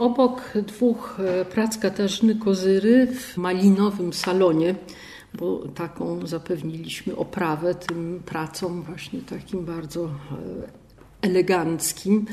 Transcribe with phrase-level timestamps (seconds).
[0.00, 4.74] Obok dwóch e, prac Katarzyny Kozyry w malinowym salonie,
[5.34, 10.10] bo taką zapewniliśmy oprawę tym pracom właśnie takim bardzo e,
[11.22, 12.26] eleganckim,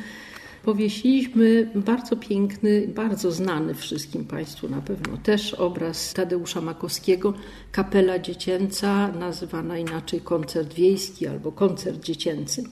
[0.64, 7.34] powiesiliśmy bardzo piękny, bardzo znany wszystkim Państwu na pewno też obraz Tadeusza Makowskiego,
[7.72, 12.64] Kapela Dziecięca, nazywana inaczej koncert wiejski albo koncert dziecięcy.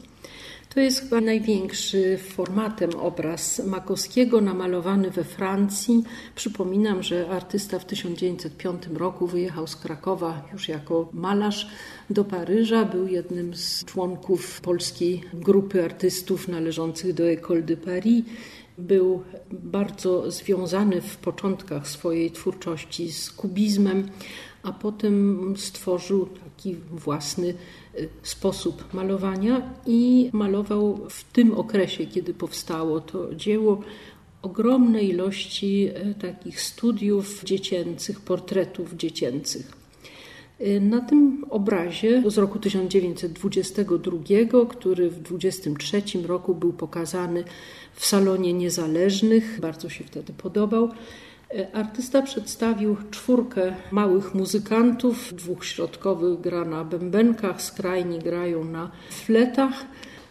[0.76, 6.04] To jest chyba największy formatem obraz Makowskiego, namalowany we Francji.
[6.36, 11.68] Przypominam, że artysta w 1905 roku wyjechał z Krakowa już jako malarz
[12.10, 12.86] do Paryża.
[12.86, 18.24] Był jednym z członków polskiej grupy artystów należących do École de Paris.
[18.78, 24.10] Był bardzo związany w początkach swojej twórczości z kubizmem,
[24.64, 27.54] a potem stworzył taki własny
[27.96, 33.82] y, sposób malowania i malował w tym okresie, kiedy powstało to dzieło,
[34.42, 39.85] ogromne ilości y, takich studiów dziecięcych, portretów dziecięcych.
[40.62, 44.18] Y, na tym obrazie z roku 1922,
[44.70, 47.44] który w 1923 roku był pokazany
[47.94, 50.90] w Salonie Niezależnych, bardzo się wtedy podobał,
[51.74, 59.86] Artysta przedstawił czwórkę małych muzykantów, dwóch środkowych gra na bębenkach, skrajni grają na fletach.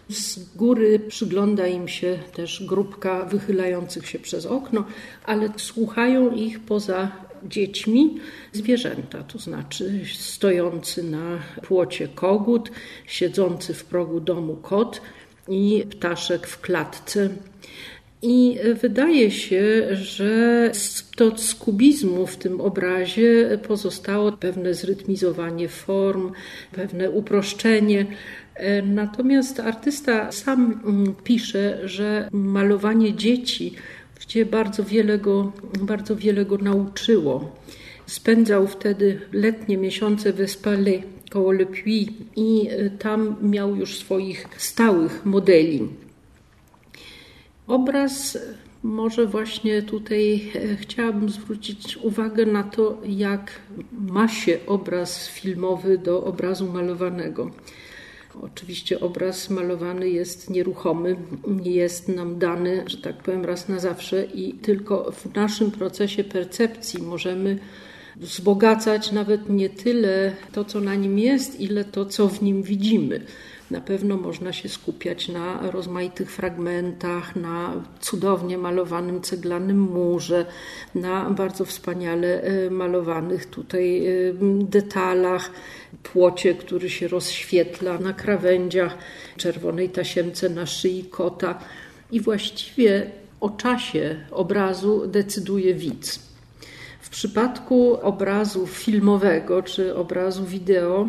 [0.08, 4.84] Z góry przygląda im się też grupka wychylających się przez okno,
[5.24, 7.12] ale słuchają ich poza
[7.48, 8.20] dziećmi
[8.52, 12.70] zwierzęta, to znaczy stojący na płocie kogut,
[13.06, 15.00] siedzący w progu domu kot
[15.48, 17.30] i ptaszek w klatce.
[18.26, 20.72] I wydaje się, że
[21.16, 26.32] to z kubizmu w tym obrazie pozostało pewne zrytmizowanie form,
[26.72, 28.06] pewne uproszczenie.
[28.82, 33.74] Natomiast artysta sam mm, pisze, że malowanie dzieci
[34.26, 37.56] gdzie bardzo wiele go, bardzo wiele go nauczyło.
[38.06, 45.26] Spędzał wtedy letnie miesiące w Espalais koło Le Puy i tam miał już swoich stałych
[45.26, 45.88] modeli.
[47.66, 48.38] Obraz
[48.82, 53.60] może właśnie tutaj e, chciałabym zwrócić uwagę na to, jak
[53.92, 57.50] ma się obraz filmowy do obrazu malowanego.
[58.42, 61.16] Oczywiście obraz malowany jest nieruchomy,
[61.62, 67.02] jest nam dany, że tak powiem, raz na zawsze i tylko w naszym procesie percepcji
[67.02, 67.58] możemy
[68.16, 73.20] wzbogacać nawet nie tyle to, co na nim jest, ile to, co w nim widzimy.
[73.70, 80.46] Na pewno można się skupiać na rozmaitych fragmentach, na cudownie malowanym ceglanym murze,
[80.94, 84.10] na bardzo wspaniale e, malowanych tutaj e,
[84.60, 85.50] detalach,
[86.02, 88.98] płocie, który się rozświetla na krawędziach,
[89.36, 91.58] czerwonej tasiemce na szyi kota.
[92.12, 93.10] I właściwie
[93.40, 96.33] o czasie obrazu decyduje widz.
[97.04, 101.08] W przypadku obrazu filmowego czy obrazu wideo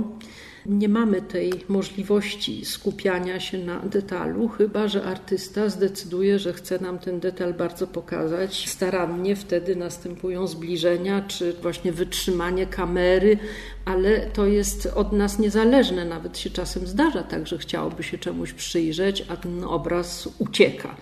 [0.66, 7.00] nie mamy tej możliwości skupiania się na detalu, chyba że artysta zdecyduje, że chce nam
[7.00, 8.70] ten detal bardzo pokazać.
[8.70, 13.38] Starannie wtedy następują zbliżenia, czy właśnie wytrzymanie kamery,
[13.86, 16.06] ale to jest od nas niezależne.
[16.06, 20.96] Nawet się czasem zdarza tak, że chciałoby się czemuś przyjrzeć, a ten obraz ucieka.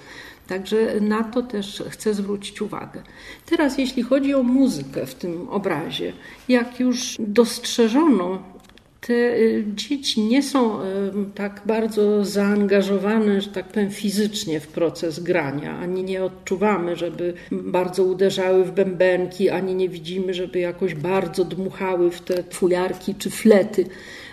[0.47, 3.03] Także na to też chcę zwrócić uwagę.
[3.45, 6.13] Teraz, jeśli chodzi o muzykę w tym obrazie,
[6.49, 8.53] jak już dostrzeżono
[9.07, 10.85] te y, dzieci nie są y,
[11.35, 18.03] tak bardzo zaangażowane, że tak powiem, fizycznie w proces grania, ani nie odczuwamy, żeby bardzo
[18.03, 23.85] uderzały w bębenki, ani nie widzimy, żeby jakoś bardzo dmuchały w te fujarki czy flety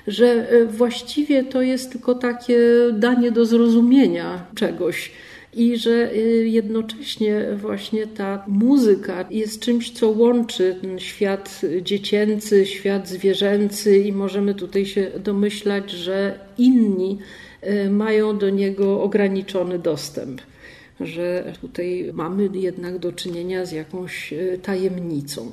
[0.07, 2.59] że y, właściwie to jest tylko takie
[2.93, 5.13] danie do zrozumienia czegoś
[5.55, 13.09] i że y, jednocześnie właśnie ta muzyka jest czymś, co łączy ten świat dziecięcy, świat
[13.09, 17.19] zwierzęcy i możemy tutaj się domyślać, że inni
[17.63, 20.41] y, mają do niego ograniczony dostęp.
[21.01, 25.51] Że tutaj mamy jednak do czynienia z jakąś y, tajemnicą.